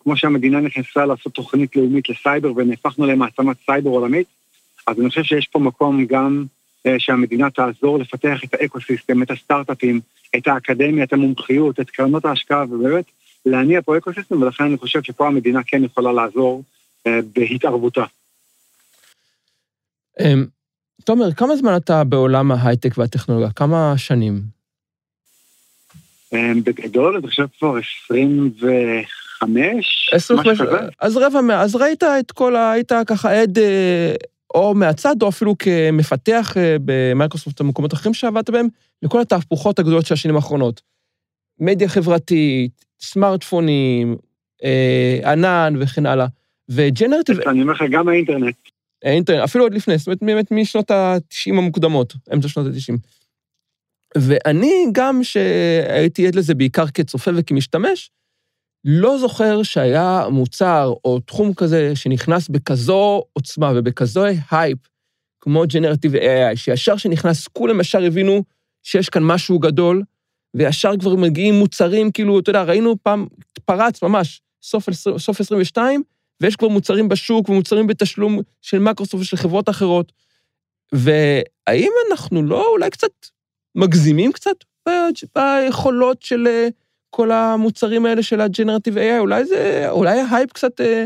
כמו 0.00 0.16
שהמדינה 0.16 0.60
נכנסה 0.60 1.06
לעשות 1.06 1.34
תוכנית 1.34 1.76
לאומית 1.76 2.08
לסייבר 2.08 2.52
ונהפכנו 2.56 3.06
למעצמת 3.06 3.56
סייבר 3.66 3.90
עולמית, 3.90 4.26
אז 4.86 5.00
אני 5.00 5.08
חושב 5.08 5.22
שיש 5.22 5.46
פה 5.46 5.58
מקום 5.58 6.06
גם 6.06 6.44
שהמדינה 6.98 7.50
תעזור 7.50 7.98
לפתח 7.98 8.44
את 8.44 8.54
ה 8.54 8.60
ecosystem, 8.60 9.22
את 9.22 9.30
הסטארט-אפים, 9.30 10.00
את 10.36 10.46
האקדמיה, 10.46 11.04
את 11.04 11.12
המומחיות, 11.12 11.80
את 11.80 11.90
קרנות 11.90 12.24
ההשקעה, 12.24 12.64
ובאמת 12.64 13.04
להניע 13.46 13.82
פה 13.82 13.98
אקוסיסטם, 13.98 14.42
ולכן 14.42 14.64
אני 14.64 14.76
חושב 14.76 15.02
שפה 15.02 15.26
המדינה 15.26 15.60
כן 15.66 15.84
יכולה 15.84 16.12
לעזור 16.12 16.62
אה, 17.06 17.20
בהתערבותה. 17.34 18.04
אמ, 20.20 20.46
תומר, 21.04 21.32
כמה 21.32 21.56
זמן 21.56 21.76
אתה 21.76 22.04
בעולם 22.04 22.52
ההייטק 22.52 22.98
והטכנולוגיה? 22.98 23.50
כמה 23.56 23.94
שנים? 23.96 24.40
אמ, 26.32 26.64
בגדול, 26.64 27.16
אני 27.16 27.28
חושב 27.28 27.46
כבר 27.58 27.76
25, 27.76 30.10
25, 30.12 30.60
אז 31.00 31.16
רבע 31.16 31.40
מה... 31.40 31.62
אז 31.62 31.76
ראית 31.76 32.02
את 32.02 32.32
כל 32.32 32.56
ה... 32.56 32.72
היית 32.72 32.92
ככה 33.06 33.42
עד 33.42 33.58
אה, 33.58 34.14
או 34.54 34.74
מהצד, 34.74 35.22
או 35.22 35.28
אפילו 35.28 35.58
כמפתח 35.58 36.56
אה, 36.56 36.76
במייקרוסופט 36.84 37.60
במקומות 37.60 37.94
אחרים 37.94 38.14
שעבדת 38.14 38.50
בהם, 38.50 38.68
לכל 39.02 39.20
התהפוכות 39.20 39.78
הגדולות 39.78 40.06
של 40.06 40.14
השנים 40.14 40.36
האחרונות. 40.36 40.82
מדיה 41.60 41.88
חברתית, 41.88 42.84
סמארטפונים, 43.00 44.16
אה, 44.64 45.32
ענן 45.32 45.74
וכן 45.80 46.06
הלאה. 46.06 46.26
וג'נרטיב... 46.68 47.40
אני 47.40 47.62
אומר 47.62 47.72
לך, 47.72 47.82
גם 47.90 48.08
האינטרנט. 48.08 48.56
האינטרנט, 49.04 49.42
אפילו 49.44 49.64
עוד 49.64 49.74
לפני, 49.74 49.98
זאת 49.98 50.06
אומרת, 50.06 50.22
באמת 50.22 50.50
משנות 50.50 50.90
ה-90 50.90 51.58
המוקדמות, 51.58 52.14
אמצע 52.34 52.48
שנות 52.48 52.66
ה-90. 52.66 52.96
ואני 54.18 54.84
גם, 54.92 55.24
שהייתי 55.24 56.26
עד 56.26 56.34
לזה 56.34 56.54
בעיקר 56.54 56.86
כצופה 56.86 57.30
וכמשתמש, 57.36 58.10
לא 58.84 59.18
זוכר 59.18 59.62
שהיה 59.62 60.26
מוצר 60.30 60.92
או 61.04 61.20
תחום 61.20 61.54
כזה 61.54 61.96
שנכנס 61.96 62.48
בכזו 62.48 63.22
עוצמה 63.32 63.72
ובכזו 63.76 64.24
הייפ, 64.50 64.78
כמו 65.40 65.62
generative 65.66 66.14
AI, 66.14 66.56
שישר 66.56 66.96
שנכנס, 66.96 67.48
כולם 67.48 67.80
ישר 67.80 68.04
הבינו 68.04 68.42
שיש 68.82 69.08
כאן 69.08 69.22
משהו 69.22 69.58
גדול, 69.58 70.02
וישר 70.54 70.92
כבר 71.00 71.14
מגיעים 71.14 71.54
מוצרים, 71.54 72.12
כאילו, 72.12 72.38
אתה 72.38 72.50
יודע, 72.50 72.62
ראינו 72.62 72.96
פעם, 73.02 73.26
פרץ 73.64 74.02
ממש, 74.02 74.40
סוף, 74.62 74.88
סוף 75.18 75.40
22, 75.40 76.02
ויש 76.40 76.56
כבר 76.56 76.68
מוצרים 76.68 77.08
בשוק 77.08 77.48
ומוצרים 77.48 77.86
בתשלום 77.86 78.38
של 78.62 78.78
מייקרוסופט 78.78 79.22
ושל 79.22 79.36
חברות 79.36 79.68
אחרות. 79.68 80.12
והאם 80.92 81.92
אנחנו 82.10 82.42
לא 82.42 82.68
אולי 82.68 82.90
קצת 82.90 83.10
מגזימים 83.74 84.32
קצת 84.32 84.56
ביכולות 85.34 86.22
של 86.22 86.46
אה, 86.46 86.68
כל 87.10 87.30
המוצרים 87.30 88.06
האלה 88.06 88.22
של 88.22 88.40
ה 88.40 88.45
generative 88.45 88.98
AI? 88.98 89.18
אולי 89.18 89.44
זה, 89.44 89.86
אולי 89.90 90.20
ההייפ 90.20 90.52
קצת 90.52 90.80
אה, 90.80 91.04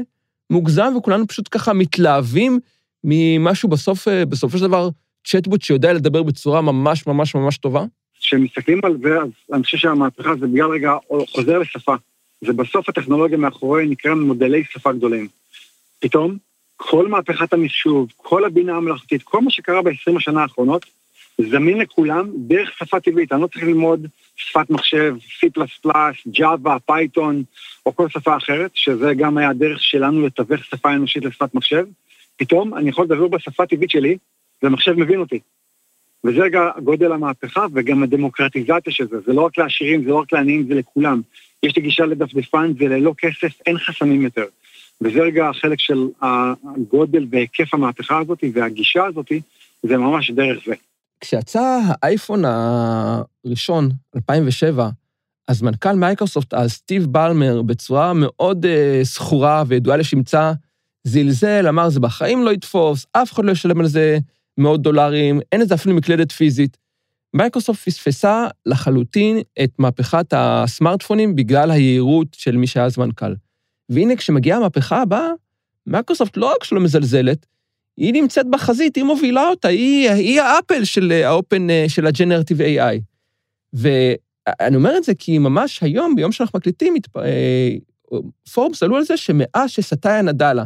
מוגזם 0.51 0.95
וכולנו 0.99 1.27
פשוט 1.27 1.49
ככה 1.51 1.73
מתלהבים 1.73 2.61
ממשהו 3.05 3.69
בסוף, 3.69 4.09
אה, 4.09 4.25
בסופו 4.25 4.59
של 4.59 4.65
דבר, 4.65 4.89
צ'טבוט 5.27 5.63
שיודע 5.63 5.93
לדבר 5.93 6.23
בצורה 6.23 6.61
ממש 6.61 7.07
ממש 7.07 7.35
ממש 7.35 7.59
טובה? 7.59 7.85
כשמסתכלים 8.21 8.81
על 8.83 8.97
זה, 9.03 9.19
אז 9.19 9.31
אני 9.53 9.63
חושב 9.63 9.79
שהמהפכה 9.79 10.37
זה 10.41 10.47
בגלל 10.47 10.71
רגע 10.71 10.93
חוזר 11.29 11.59
לשפה. 11.59 11.95
זה 12.41 12.53
בסוף 12.53 12.89
הטכנולוגיה 12.89 13.39
מאחורי 13.39 13.87
נקרא 13.87 14.15
מודלי 14.15 14.65
שפה 14.65 14.93
גדולים. 14.93 15.29
פתאום, 16.01 16.37
כל 16.77 17.09
מהפכת 17.09 17.53
המחשוב, 17.53 18.13
כל 18.17 18.45
הבינה 18.45 18.77
המלאכותית, 18.77 19.23
כל 19.23 19.41
מה 19.41 19.51
שקרה 19.51 19.83
ב-20 19.83 20.17
השנה 20.17 20.43
האחרונות, 20.43 20.87
זמין 21.39 21.79
לכולם 21.79 22.31
דרך 22.37 22.73
שפה 22.79 23.01
טבעית. 23.01 23.33
אני 23.33 23.43
לא 23.43 23.47
צריך 23.47 23.65
ללמוד 23.65 24.07
שפת 24.37 24.71
מחשב, 24.71 25.15
C++, 25.41 25.47
Java, 26.39 26.91
Python, 26.91 27.35
או 27.87 27.97
כל 27.97 28.09
שפה 28.09 28.37
אחרת, 28.37 28.71
שזה 28.75 29.15
גם 29.15 29.39
היה 29.39 29.49
הדרך 29.49 29.83
שלנו 29.83 30.27
לתווך 30.27 30.65
שפה 30.65 30.93
אנושית 30.93 31.25
לשפת 31.25 31.55
מחשב. 31.55 31.85
פתאום 32.37 32.75
אני 32.75 32.89
יכול 32.89 33.05
לדבר 33.05 33.29
בשפה 33.29 33.63
הטבעית 33.63 33.91
שלי, 33.91 34.17
ומחשב 34.63 34.93
מבין 34.93 35.21
אותי. 35.21 35.39
וזה 36.25 36.41
רגע 36.41 36.71
גודל 36.85 37.13
המהפכה 37.13 37.67
וגם 37.75 38.03
הדמוקרטיזציה 38.03 38.93
של 38.93 39.09
זה. 39.09 39.21
זה 39.27 39.33
לא 39.33 39.41
רק 39.41 39.59
לעשירים, 39.59 40.05
זה 40.05 40.11
לא 40.11 40.17
רק 40.17 40.33
לעניים, 40.33 40.67
זה 40.67 40.75
לכולם. 40.75 41.21
יש 41.63 41.77
לי 41.77 41.83
גישה 41.83 42.07
לדפדפן, 42.07 42.73
זה 42.79 42.85
ללא 42.85 43.15
כסף, 43.19 43.61
אין 43.67 43.79
חסמים 43.79 44.23
יותר. 44.23 44.45
וזה 45.01 45.21
רגע 45.21 45.49
החלק 45.49 45.81
של 45.81 46.09
הגודל 46.23 47.27
והיקף 47.31 47.75
המהפכה 47.75 48.19
הזאת, 48.19 48.45
והגישה 48.53 49.05
הזאת, 49.05 49.33
זה 49.83 49.97
ממש 49.97 50.31
דרך 50.31 50.59
זה. 50.67 50.75
כשיצא 51.23 51.81
האייפון 51.87 52.45
הראשון, 52.45 53.91
2007, 54.17 54.89
אז 55.49 55.63
מנכ"ל 55.63 55.93
מייקרוסופט, 55.93 56.55
אז 56.55 56.73
סטיב 56.73 57.07
בלמר, 57.07 57.63
בצורה 57.63 58.13
מאוד 58.15 58.65
אה, 58.65 59.05
זכורה 59.05 59.63
וידועה 59.67 59.97
לשמצה, 59.97 60.53
זלזל, 61.05 61.69
אמר, 61.69 61.89
זה 61.89 62.01
בחיים 62.01 62.45
לא 62.45 62.51
יתפוס, 62.51 63.07
אף 63.13 63.33
אחד 63.33 63.45
לא 63.45 63.53
ישלם 63.53 63.81
על 63.81 63.87
זה 63.87 64.19
מאות 64.59 64.83
דולרים, 64.83 65.41
אין 65.53 65.61
לזה 65.61 65.75
אפילו 65.75 65.95
מקלדת 65.95 66.33
פיזית. 66.33 66.77
מייקרוסופט 67.35 67.81
פספסה 67.81 68.47
לחלוטין 68.67 69.39
את 69.65 69.71
מהפכת 69.79 70.27
הסמארטפונים 70.37 71.37
בגלל 71.37 71.71
היהירות 71.71 72.29
של 72.33 72.57
מי 72.57 72.67
שהיה 72.67 72.87
אז 72.87 72.99
מנכ"ל. 72.99 73.35
והנה, 73.89 74.17
כשמגיעה 74.17 74.59
המהפכה 74.59 75.03
הבאה, 75.03 75.29
מייקרוסופט 75.87 76.37
לא 76.37 76.53
רק 76.53 76.65
שלא 76.65 76.81
מזלזלת, 76.81 77.47
היא 78.03 78.13
נמצאת 78.13 78.47
בחזית, 78.51 78.97
היא 78.97 79.05
מובילה 79.05 79.49
אותה, 79.49 79.69
היא, 79.69 80.11
היא 80.11 80.41
האפל 80.41 80.85
של 80.85 81.13
האופן, 81.25 81.67
של 81.89 82.07
ה 82.07 82.12
generative 82.12 82.61
AI. 82.61 83.01
ואני 83.73 84.77
אומר 84.77 84.97
את 84.97 85.05
זה 85.05 85.15
כי 85.15 85.39
ממש 85.39 85.83
היום, 85.83 86.17
ביום 86.17 86.33
שאנחנו 86.33 86.59
מקליטים, 86.59 86.95
אה, 87.17 87.71
פורבס 88.53 88.83
עלו 88.83 88.97
על 88.97 89.05
זה 89.05 89.17
שמאז 89.17 89.71
שסאטיה 89.71 90.23
נאדלה 90.23 90.65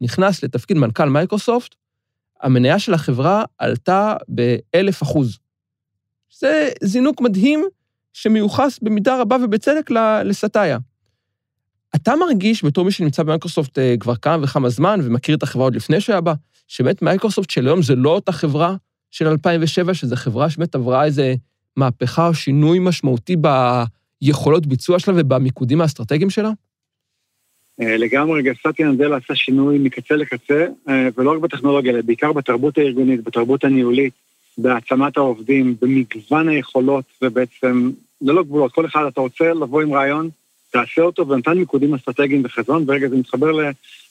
נכנס 0.00 0.44
לתפקיד 0.44 0.76
מנכ"ל 0.76 1.08
מייקרוסופט, 1.08 1.74
המניה 2.42 2.78
של 2.78 2.94
החברה 2.94 3.44
עלתה 3.58 4.14
באלף 4.28 5.02
אחוז. 5.02 5.38
זה 6.38 6.68
זינוק 6.82 7.20
מדהים 7.20 7.64
שמיוחס 8.12 8.78
במידה 8.82 9.20
רבה 9.20 9.36
ובצדק 9.44 9.90
לסאטיה. 10.24 10.78
אתה 11.96 12.16
מרגיש, 12.16 12.64
בתור 12.64 12.84
מי 12.84 12.92
שנמצא 12.92 13.22
במייקרוסופט 13.22 13.78
אה, 13.78 13.94
כבר 14.00 14.16
כמה 14.16 14.44
וכמה 14.44 14.68
זמן 14.68 15.00
ומכיר 15.04 15.36
את 15.36 15.42
החברה 15.42 15.64
עוד 15.64 15.76
לפני 15.76 16.00
שהיה 16.00 16.20
בה, 16.20 16.34
שבאמת 16.68 17.02
מייקרוסופט 17.02 17.50
של 17.50 17.66
היום 17.66 17.82
זה 17.82 17.94
לא 17.94 18.10
אותה 18.10 18.32
חברה 18.32 18.76
של 19.10 19.26
2007, 19.26 19.94
שזו 19.94 20.16
חברה 20.16 20.50
שבאמת 20.50 20.74
עברה 20.74 21.04
איזה 21.04 21.34
מהפכה 21.76 22.28
או 22.28 22.34
שינוי 22.34 22.78
משמעותי 22.78 23.36
ביכולות 24.22 24.66
ביצוע 24.66 24.98
שלה 24.98 25.14
ובמיקודים 25.16 25.80
האסטרטגיים 25.80 26.30
שלה? 26.30 26.50
אה, 27.80 27.96
לגמרי, 27.96 28.42
גסטי 28.42 28.84
נדל 28.84 29.12
עשה 29.14 29.34
שינוי 29.34 29.78
מקצה 29.78 30.16
לקצה, 30.16 30.66
אה, 30.88 31.08
ולא 31.16 31.32
רק 31.32 31.38
בטכנולוגיה, 31.38 31.92
אלא 31.92 32.02
בעיקר 32.02 32.32
בתרבות 32.32 32.78
הארגונית, 32.78 33.24
בתרבות 33.24 33.64
הניהולית, 33.64 34.12
בהעצמת 34.58 35.16
העובדים, 35.16 35.76
במגוון 35.80 36.48
היכולות, 36.48 37.04
ובעצם 37.22 37.90
ללא 38.20 38.42
גבולות. 38.42 38.72
כל 38.72 38.86
אחד, 38.86 39.04
אתה 39.08 39.20
רוצה 39.20 39.52
לבוא 39.52 39.82
עם 39.82 39.94
רעיון, 39.94 40.28
תעשה 40.70 41.02
אותו, 41.02 41.28
ונתן 41.28 41.58
מיקודים 41.58 41.94
אסטרטגיים 41.94 42.42
וחזון, 42.44 42.84
ורגע 42.86 43.08
זה 43.08 43.16
מתחבר 43.16 43.52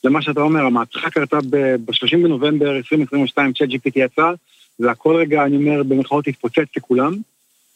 למה 0.06 0.22
שאתה 0.22 0.42
אומר, 0.42 0.66
המהפכה 0.66 1.10
קרתה 1.10 1.38
ב-30 1.50 2.18
בנובמבר 2.24 2.78
2022, 2.78 3.54
צ'אט 3.54 3.70
GPT 3.70 3.92
יצא, 3.96 4.32
והכל 4.80 5.16
רגע, 5.16 5.44
אני 5.44 5.56
אומר, 5.56 5.84
במרכאות 5.84 6.28
התפוצץ 6.28 6.78
לכולם, 6.78 7.14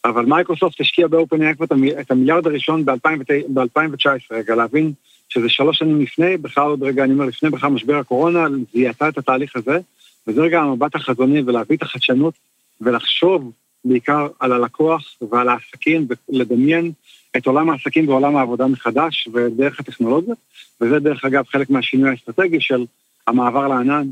אבל 0.04 0.24
מייקרוסופט 0.24 0.80
השקיע 0.80 1.06
ב-OpenAI 1.08 1.54
כבר 1.56 1.66
את 2.00 2.10
המיליארד 2.10 2.46
הראשון 2.46 2.84
ב-2019, 2.84 4.08
רגע, 4.30 4.54
להבין 4.54 4.92
שזה 5.28 5.48
שלוש 5.48 5.78
שנים 5.78 6.00
לפני, 6.00 6.36
בכלל 6.36 6.64
עוד 6.64 6.82
רגע, 6.82 7.04
אני 7.04 7.12
אומר, 7.12 7.24
לפני 7.24 7.50
בכלל 7.50 7.70
משבר 7.70 7.96
הקורונה, 7.96 8.46
זיהתה 8.72 9.08
את 9.08 9.18
התהליך 9.18 9.56
הזה, 9.56 9.78
וזה 10.26 10.40
רגע 10.40 10.60
המבט 10.60 10.94
החזוני 10.94 11.42
ולהביא 11.46 11.76
את 11.76 11.82
החדשנות 11.82 12.34
ולחשוב 12.80 13.52
בעיקר 13.84 14.28
על 14.40 14.52
הלקוח 14.52 15.14
ועל 15.30 15.48
העסקים 15.48 16.06
ולדמיין 16.28 16.92
את 17.36 17.46
עולם 17.46 17.70
העסקים 17.70 18.08
ועולם 18.08 18.36
העבודה 18.36 18.66
מחדש 18.66 19.28
ודרך 19.32 19.80
הטכנולוגיה, 19.80 20.34
וזה 20.80 20.98
דרך 20.98 21.24
אגב 21.24 21.44
חלק 21.46 21.70
מהשינוי 21.70 22.10
האסטרטגי 22.10 22.60
של 22.60 22.84
המעבר 23.26 23.68
לענן. 23.68 24.06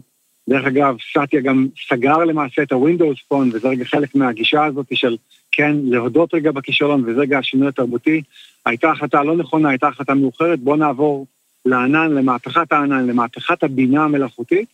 דרך 0.48 0.64
אגב, 0.64 0.96
סאטיה 1.12 1.40
גם 1.40 1.66
סגר 1.88 2.18
למעשה 2.18 2.62
את 2.62 2.72
ה-Windows 2.72 3.32
Phone, 3.32 3.48
וזה 3.52 3.68
רגע 3.68 3.84
חלק 3.84 4.14
מהגישה 4.14 4.64
הזאת 4.64 4.86
של 4.94 5.16
כן, 5.52 5.76
להודות 5.84 6.34
רגע 6.34 6.50
בכישלון, 6.50 7.04
וזה 7.06 7.20
רגע 7.20 7.38
השינוי 7.38 7.68
התרבותי. 7.68 8.22
הייתה 8.66 8.90
החלטה 8.90 9.22
לא 9.22 9.36
נכונה, 9.36 9.68
הייתה 9.68 9.88
החלטה 9.88 10.14
מאוחרת, 10.14 10.60
בואו 10.60 10.76
נעבור 10.76 11.26
לענן, 11.64 12.12
למהפכת 12.12 12.72
הענן, 12.72 13.06
למהפכת 13.06 13.62
הבינה 13.62 14.04
המלאכותית, 14.04 14.68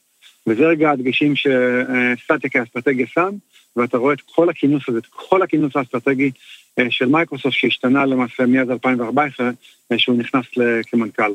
וזה 0.46 0.66
רגע 0.66 0.90
הדגשים 0.90 1.34
שסטטיה 1.36 2.50
כאסטרטגיה 2.50 3.06
שם, 3.06 3.30
ואתה 3.76 3.98
רואה 3.98 4.14
את 4.14 4.20
כל 4.20 4.48
הכינוס 4.48 4.82
הזה, 4.88 4.98
את 4.98 5.06
כל 5.06 5.42
הכינוס 5.42 5.76
האסטרטגי 5.76 6.30
של 6.90 7.06
מייקרוסופט 7.06 7.52
שהשתנה 7.52 8.06
למעשה 8.06 8.46
מאז 8.46 8.70
2014, 8.70 9.50
אה, 9.92 9.98
שהוא 9.98 10.18
נכנס 10.18 10.46
כמנכ"ל. 10.86 11.32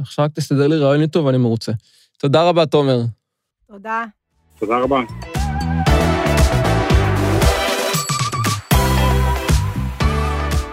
עכשיו 0.00 0.24
רק 0.24 0.30
תסדר 0.34 0.68
לי 0.68 0.76
ראיון 0.76 1.06
טוב 1.06 1.26
ואני 1.26 1.38
מרוצה. 1.38 1.72
תודה 2.18 2.48
רבה, 2.48 2.66
תומר. 2.66 3.00
תודה. 3.66 4.04
תודה 4.58 4.78
רבה. 4.78 5.00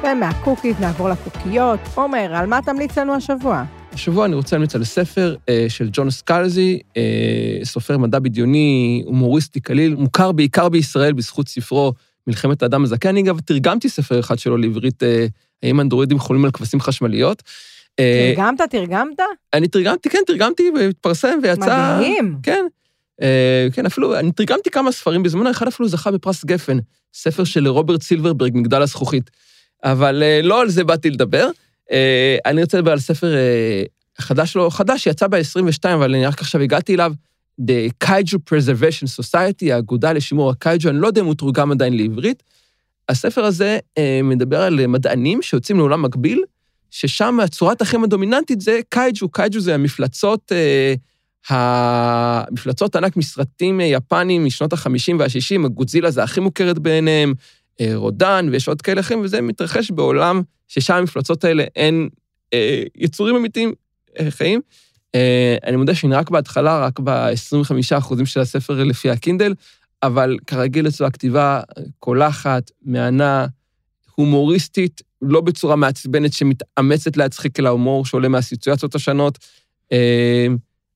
ומהקוקיז 0.03 0.79
נעבור 0.79 1.09
לקוקיות. 1.09 1.79
עומר, 1.95 2.35
על 2.35 2.45
מה 2.45 2.59
תמליץ 2.61 2.97
לנו 2.97 3.13
השבוע? 3.15 3.63
השבוע 3.93 4.25
אני 4.25 4.35
רוצה 4.35 4.55
להמליץ 4.55 4.75
על 4.75 4.83
ספר 4.83 5.35
אה, 5.49 5.65
של 5.69 5.89
ג'ון 5.93 6.09
סקלזי, 6.09 6.79
אה, 6.97 7.59
סופר 7.63 7.97
מדע 7.97 8.19
בדיוני, 8.19 9.03
הומוריסטי 9.05 9.59
קליל, 9.59 9.95
מוכר 9.95 10.31
בעיקר 10.31 10.69
בישראל 10.69 11.13
בזכות 11.13 11.47
ספרו 11.47 11.93
מלחמת 12.27 12.63
האדם 12.63 12.83
הזקן. 12.83 13.09
אני 13.09 13.21
אגב 13.21 13.39
תרגמתי 13.39 13.89
ספר 13.89 14.19
אחד 14.19 14.39
שלו 14.39 14.57
לעברית, 14.57 15.03
אה, 15.03 15.25
האם 15.63 15.81
אנדרואידים 15.81 16.19
חולים 16.19 16.45
על 16.45 16.51
כבשים 16.51 16.81
חשמליות. 16.81 17.43
אה, 17.99 18.33
תרגמת? 18.35 18.61
תרגמת? 18.61 19.19
אני 19.53 19.67
תרגמתי, 19.67 20.09
כן, 20.09 20.19
תרגמתי, 20.27 20.71
והתפרסם 20.75 21.39
ויצא... 21.43 21.97
מדהים. 21.97 22.37
כן. 22.43 22.65
אה, 23.21 23.67
כן, 23.73 23.85
אפילו, 23.85 24.19
אני 24.19 24.31
תרגמתי 24.31 24.69
כמה 24.69 24.91
ספרים 24.91 25.23
בזמנו, 25.23 25.51
אחד 25.51 25.67
אפילו 25.67 25.89
זכה 25.89 26.11
בפרס 26.11 26.45
גפן, 26.45 26.77
ספר 27.13 27.43
של 27.43 27.67
רוברט 27.67 28.01
סילברברג, 28.01 28.51
מגדל 28.55 28.81
הזכוכית. 28.81 29.31
אבל 29.83 30.23
לא 30.43 30.61
על 30.61 30.69
זה 30.69 30.83
באתי 30.83 31.09
לדבר. 31.09 31.49
אני 32.45 32.61
רוצה 32.61 32.77
לדבר 32.77 32.91
על 32.91 32.99
ספר 32.99 33.35
חדש 34.19 34.55
לא 34.55 34.69
חדש, 34.71 35.03
שיצא 35.03 35.27
ב-22, 35.27 35.93
אבל 35.93 36.15
אני 36.15 36.25
רק 36.25 36.41
עכשיו 36.41 36.61
הגעתי 36.61 36.95
אליו, 36.95 37.13
The 37.61 38.05
Kaiju 38.05 38.37
Preservation 38.49 39.21
Society, 39.21 39.73
האגודה 39.73 40.13
לשימור 40.13 40.49
הקייג'ו, 40.49 40.89
אני 40.89 40.97
לא 40.97 41.07
יודע 41.07 41.21
אם 41.21 41.25
הוא 41.25 41.35
תורגם 41.35 41.71
עדיין 41.71 41.97
לעברית. 41.97 42.43
הספר 43.09 43.43
הזה 43.43 43.79
מדבר 44.23 44.61
על 44.61 44.87
מדענים 44.87 45.41
שיוצאים 45.41 45.77
לעולם 45.77 46.01
מקביל, 46.01 46.43
ששם 46.91 47.37
צורת 47.51 47.81
החיים 47.81 48.03
הדומיננטית 48.03 48.61
זה 48.61 48.79
קייג'ו. 48.89 49.29
קייג'ו 49.29 49.59
זה 49.59 49.75
המפלצות, 49.75 50.51
אה, 50.51 50.93
המפלצות 51.49 52.95
ענק 52.95 53.17
מסרטים 53.17 53.79
יפניים 53.81 54.45
משנות 54.45 54.73
ה-50 54.73 55.15
וה-60, 55.19 55.67
גודזילה 55.67 56.11
זה 56.11 56.23
הכי 56.23 56.39
מוכרת 56.39 56.79
בעיניהם, 56.79 57.33
אה, 57.81 57.91
רודן, 57.95 58.49
ויש 58.51 58.67
עוד 58.67 58.81
כאלה 58.81 59.01
אחרים, 59.01 59.21
וזה 59.21 59.41
מתרחש 59.41 59.91
בעולם 59.91 60.41
ששם 60.67 60.93
המפלצות 60.93 61.43
האלה 61.43 61.63
אין 61.75 62.09
אה, 62.53 62.83
יצורים 62.95 63.35
אמיתיים 63.35 63.73
אה, 64.19 64.31
חיים. 64.31 64.61
אה, 65.15 65.55
אני 65.63 65.75
מודה 65.75 65.95
שאני 65.95 66.15
רק 66.15 66.29
בהתחלה, 66.29 66.85
רק 66.85 66.99
ב-25% 66.99 68.25
של 68.25 68.39
הספר 68.39 68.83
לפי 68.83 69.09
הקינדל, 69.09 69.53
אבל 70.03 70.37
כרגיל 70.47 70.87
אצלו 70.87 71.07
הכתיבה 71.07 71.61
קולחת, 71.99 72.71
מהנה, 72.81 73.45
הומוריסטית, 74.15 75.01
לא 75.21 75.41
בצורה 75.41 75.75
מעצבנת 75.75 76.33
שמתאמצת 76.33 77.17
להצחיק 77.17 77.59
אל 77.59 77.65
ההומור 77.65 78.05
שעולה 78.05 78.27
מהסיטואציות 78.27 78.95
השונות. 78.95 79.37
אה, 79.91 80.47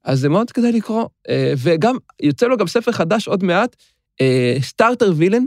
אז 0.04 0.20
זה 0.20 0.30
מאוד 0.30 0.52
כדאי 0.52 0.72
לקרוא. 0.72 1.06
אה, 1.30 1.54
וגם, 1.58 1.96
יוצא 2.22 2.48
לו 2.48 2.58
גם 2.58 2.68
ספר 2.68 2.92
חדש 2.92 3.28
עוד 3.28 3.44
מעט, 3.44 3.76
סטארטר 4.62 5.14
וילן, 5.16 5.44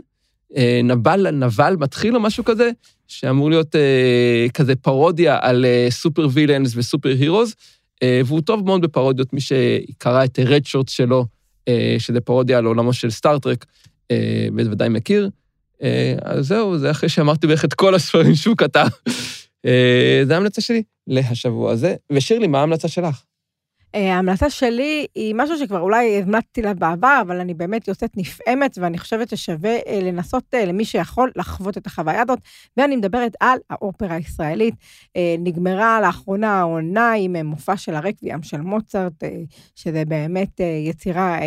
נבל, 0.84 1.30
נבל 1.30 1.76
מתחיל 1.78 2.16
או 2.16 2.20
משהו 2.20 2.44
כזה, 2.44 2.70
שאמור 3.08 3.50
להיות 3.50 3.74
כזה 4.54 4.76
פרודיה 4.76 5.38
על 5.40 5.64
סופר 5.90 6.28
וילאנס 6.32 6.72
וסופר 6.76 7.08
הירוז, 7.08 7.54
והוא 8.24 8.40
טוב 8.40 8.66
מאוד 8.66 8.80
בפרודיות, 8.80 9.32
מי 9.32 9.40
שקרא 9.40 10.24
את 10.24 10.38
רד 10.38 10.66
שורט 10.66 10.88
שלו, 10.88 11.26
שזה 11.98 12.20
פרודיה 12.20 12.58
על 12.58 12.64
עולמו 12.64 12.92
של 12.92 13.10
סטארטרק, 13.10 13.66
בוודאי 14.52 14.88
מכיר. 14.88 15.30
אז 16.22 16.46
זהו, 16.46 16.78
זה 16.78 16.90
אחרי 16.90 17.08
שאמרתי 17.08 17.46
בערך 17.46 17.64
את 17.64 17.74
כל 17.74 17.94
הספרים 17.94 18.34
שהוא 18.34 18.56
כתב. 18.56 18.86
זו 20.24 20.34
ההמלצה 20.34 20.60
שלי 20.60 20.82
להשבוע 21.06 21.72
הזה. 21.72 21.94
ושירלי, 22.12 22.46
מה 22.46 22.60
ההמלצה 22.60 22.88
שלך? 22.88 23.22
אה, 23.94 24.14
ההמלצה 24.14 24.50
שלי 24.50 25.06
היא 25.14 25.34
משהו 25.34 25.58
שכבר 25.58 25.80
אולי 25.80 26.22
המלצתי 26.22 26.62
לה 26.62 26.74
בעבר, 26.74 27.18
אבל 27.22 27.40
אני 27.40 27.54
באמת 27.54 27.88
יוצאת 27.88 28.16
נפעמת, 28.16 28.78
ואני 28.80 28.98
חושבת 28.98 29.28
ששווה 29.28 29.76
אה, 29.86 30.00
לנסות 30.02 30.54
אה, 30.54 30.64
למי 30.64 30.84
שיכול 30.84 31.32
לחוות 31.36 31.78
את 31.78 31.86
החוויה 31.86 32.22
הזאת, 32.22 32.38
ואני 32.76 32.96
מדברת 32.96 33.32
על 33.40 33.58
האופרה 33.70 34.14
הישראלית. 34.14 34.74
נגמרה 35.38 36.00
לאחרונה 36.00 36.60
העונה 36.60 37.12
עם 37.12 37.36
מופע 37.36 37.76
של 37.76 37.94
הרקוויאם 37.94 38.42
של 38.42 38.60
מוצרט, 38.60 39.12
שזה 39.74 40.04
באמת 40.04 40.60
יצירה 40.88 41.38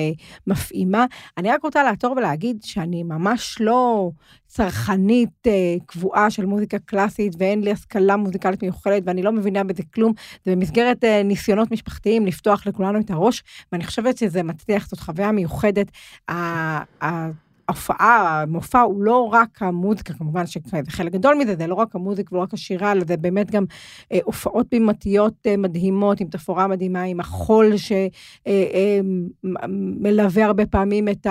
מפעימה. 0.48 1.06
אני 1.38 1.52
רק 1.52 1.64
רוצה 1.64 1.84
לעצור 1.84 2.12
ולהגיד 2.18 2.64
שאני 2.64 3.04
ממש 3.04 3.58
לא... 3.60 4.10
צרכנית 4.48 5.48
אה, 5.48 5.76
קבועה 5.86 6.30
של 6.30 6.46
מוזיקה 6.46 6.80
קלאסית, 6.80 7.34
ואין 7.38 7.62
לי 7.62 7.72
השכלה 7.72 8.16
מוזיקלית 8.18 8.64
מיוחדת, 8.64 9.04
ואני 9.06 9.24
לא 9.24 9.32
מבינה 9.32 9.64
בזה 9.64 9.84
כלום. 9.94 10.14
זה 10.46 10.52
במסגרת 10.52 11.04
אה, 11.04 11.24
ניסיונות 11.24 11.72
משפחתיים 11.72 12.26
לפתוח 12.26 12.68
לכולנו 12.68 13.00
את 13.00 13.12
הראש, 13.12 13.44
ואני 13.72 13.84
חושבת 13.84 14.18
שזה 14.18 14.44
מצליח, 14.44 14.88
זאת 14.88 15.00
חוויה 15.00 15.32
מיוחדת. 15.32 15.88
ההופעה, 17.68 18.42
המופע 18.42 18.82
הוא 18.82 19.04
לא 19.04 19.30
רק 19.34 19.62
המוזיקה, 19.62 20.14
כמובן 20.14 20.44
שחלק 20.48 21.12
גדול 21.12 21.36
מזה, 21.36 21.56
זה 21.56 21.68
לא 21.68 21.76
רק 21.76 21.96
המוזיקה 21.96 22.36
ולא 22.36 22.44
רק 22.44 22.54
השירה, 22.54 22.92
אלא 22.92 23.04
זה 23.08 23.18
באמת 23.18 23.52
גם 23.52 23.66
אה, 24.12 24.20
הופעות 24.24 24.68
בימתיות 24.72 25.34
אה, 25.46 25.58
מדהימות, 25.58 26.20
עם 26.20 26.28
תפאורה 26.28 26.68
מדהימה, 26.68 27.02
עם 27.02 27.20
החול 27.20 27.74
שמלווה 27.78 28.02
אה, 30.38 30.42
אה, 30.42 30.46
הרבה 30.46 30.66
פעמים 30.66 31.10
את 31.10 31.28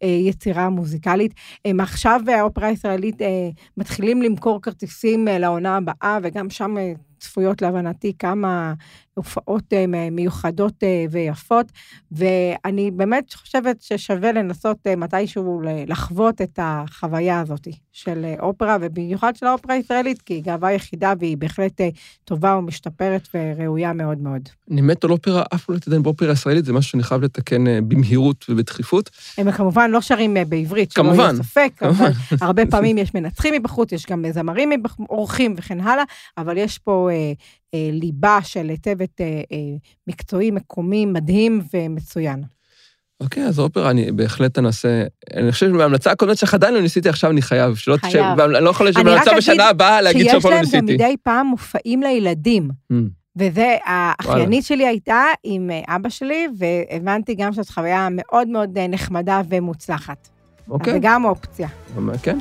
היצירה 0.00 0.64
המוזיקלית. 0.64 1.34
אה, 1.66 1.70
עכשיו 1.80 2.20
האופרה 2.26 2.68
הישראלית 2.68 3.22
אה, 3.22 3.48
מתחילים 3.76 4.22
למכור 4.22 4.62
כרטיסים 4.62 5.28
אה, 5.28 5.38
לעונה 5.38 5.76
הבאה, 5.76 6.18
וגם 6.22 6.50
שם 6.50 6.78
אה, 6.78 6.92
צפויות 7.20 7.62
להבנתי 7.62 8.12
כמה 8.18 8.74
הופעות 9.18 9.72
אה, 9.72 10.10
מיוחדות 10.10 10.74
אה, 10.82 11.04
ויפות, 11.10 11.66
ואני 12.12 12.90
באמת 12.90 13.34
חושבת 13.34 13.82
ששווה 13.82 14.32
לנסות 14.32 14.76
אה, 14.86 14.96
מתישהו 14.96 15.60
לחוות 15.86 16.40
את 16.40 16.58
החוויה 16.62 17.40
הזאת 17.40 17.68
של 17.92 18.34
אופרה, 18.40 18.76
ובמיוחד 18.80 19.36
של 19.36 19.46
האופרה 19.46 19.74
הישראלית, 19.74 20.22
כי 20.22 20.34
היא 20.34 20.42
גאווה 20.42 20.72
יחידה 20.72 21.12
והיא 21.18 21.36
בהחלט 21.36 21.80
טובה 22.24 22.56
ומשתפרת 22.56 23.28
וראויה 23.34 23.92
מאוד 23.92 24.18
מאוד. 24.18 24.48
אני 24.70 24.80
מת 24.80 25.04
על 25.04 25.10
אופרה, 25.10 25.42
אף 25.54 25.64
פעם 25.64 25.74
לא 25.74 25.80
תדע 25.80 25.98
באופרה 25.98 26.28
הישראלית, 26.28 26.64
זה 26.64 26.72
משהו 26.72 26.90
שאני 26.90 27.02
חייב 27.02 27.22
לתקן 27.22 27.88
במהירות 27.88 28.44
ובדחיפות. 28.48 29.10
הם 29.38 29.52
כמובן 29.52 29.90
לא 29.90 30.00
שרים 30.00 30.36
בעברית, 30.48 30.92
שלא 30.92 31.14
יהיה 31.14 31.34
ספק, 31.34 31.72
אבל 31.82 32.10
הרבה 32.46 32.66
פעמים 32.66 32.98
יש 32.98 33.14
מנצחים 33.14 33.54
מבחוץ, 33.54 33.92
יש 33.92 34.06
גם 34.06 34.24
זמרים, 34.32 34.70
אורחים 35.08 35.54
וכן 35.58 35.80
הלאה, 35.80 36.04
אבל 36.38 36.56
יש 36.56 36.78
פה 36.78 37.08
ליבה 37.74 38.38
של 38.42 38.76
צוות 38.84 39.20
אה, 39.20 39.26
אה, 39.26 39.58
מקצועי, 40.06 40.50
מקומי, 40.50 41.06
מדהים 41.06 41.60
ומצוין. 41.74 42.42
אוקיי, 43.20 43.44
אז 43.44 43.58
אופרה, 43.58 43.90
אני 43.90 44.12
בהחלט 44.12 44.58
אנסה, 44.58 45.04
אני 45.36 45.52
חושב 45.52 45.68
שבהמלצה 45.68 46.10
הקודמת 46.10 46.38
שלך 46.38 46.54
עדיין 46.54 46.74
לא 46.74 46.80
ניסיתי, 46.80 47.08
עכשיו 47.08 47.30
אני 47.30 47.42
חייב, 47.42 47.74
שלא 47.74 47.96
תשב, 47.96 48.24
ואני 48.38 48.64
לא 48.64 48.70
יכול 48.70 48.88
לשבת 48.88 49.04
בהמלצה 49.04 49.30
בשנה 49.36 49.68
הבאה 49.68 50.00
להגיד 50.00 50.26
שאף 50.30 50.42
פעם 50.42 50.52
לא 50.52 50.60
ניסיתי. 50.60 50.76
שיש 50.76 50.88
להם 50.88 50.98
גם 50.98 51.06
מדי 51.06 51.16
פעם 51.22 51.46
מופעים 51.46 52.02
לילדים. 52.02 52.70
Mm. 52.92 52.96
וזה, 53.36 53.76
האחיינית 53.84 54.64
שלי 54.64 54.86
הייתה 54.86 55.22
עם 55.44 55.70
אבא 55.88 56.08
שלי, 56.08 56.46
והבנתי 56.58 57.34
גם 57.34 57.52
שזאת 57.52 57.68
חוויה 57.68 58.08
מאוד 58.10 58.48
מאוד 58.48 58.78
נחמדה 58.78 59.40
ומוצלחת. 59.48 60.28
אוקיי. 60.70 60.92
אז 60.92 60.94
זה 60.94 60.98
גם 61.02 61.24
אופציה. 61.24 61.68
כן. 62.22 62.38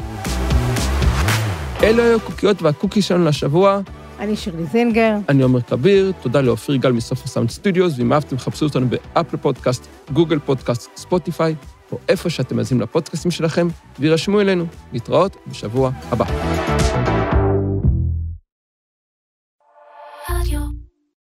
אלו 1.84 2.04
היו 2.04 2.16
הקוקיות 2.16 2.62
והקוקי 2.62 3.02
שלנו 3.02 3.26
לשבוע. 3.26 3.82
אני 4.20 4.36
שירלי 4.36 4.66
זינגר. 4.66 5.18
אני 5.30 5.44
עומר 5.44 5.62
כביר, 5.62 6.12
תודה 6.22 6.42
לאופיר 6.42 6.76
גל 6.76 6.92
מסוף 6.92 7.24
הסאונד 7.24 7.50
סטודיוס, 7.50 7.94
ואם 7.98 8.14
אהבתם, 8.14 8.38
חפשו 8.38 8.66
אותנו 8.66 8.88
באפל 8.90 9.38
פודקאסט, 9.38 9.88
גוגל 10.14 10.40
פודקאסט, 10.40 10.90
ספוטיפיי, 10.98 11.56
או 11.92 11.98
איפה 12.10 12.30
שאתם 12.30 12.56
מאזינים 12.56 12.82
לפודקאסטים 12.82 13.32
שלכם, 13.32 13.68
וירשמו 14.00 14.42
אלינו. 14.42 14.66
להתראות 14.94 15.38
בשבוע 15.48 15.92
הבא. 16.12 17.17